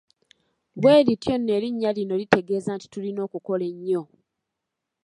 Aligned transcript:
Bwe 0.81 1.05
lityo 1.05 1.33
nno 1.37 1.51
erinnya 1.57 1.89
lino 1.97 2.13
litegeeza 2.21 2.69
nti 2.75 2.87
tulina 2.93 3.19
okukola 3.27 3.63
ennyo. 3.71 4.03